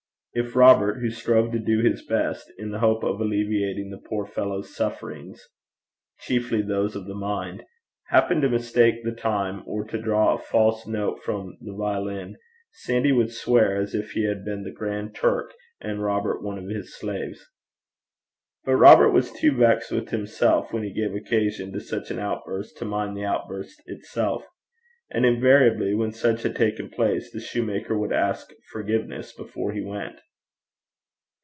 [0.33, 4.25] If Robert, who strove to do his best, in the hope of alleviating the poor
[4.25, 5.45] fellow's sufferings
[6.19, 7.65] chiefly those of the mind
[8.11, 12.37] happened to mistake the time or to draw a false note from the violin,
[12.71, 16.69] Sandy would swear as if he had been the Grand Turk and Robert one of
[16.69, 17.45] his slaves.
[18.63, 22.77] But Robert was too vexed with himself, when he gave occasion to such an outburst,
[22.77, 24.47] to mind the outburst itself.
[25.13, 30.21] And invariably when such had taken place, the shoemaker would ask forgiveness before he went.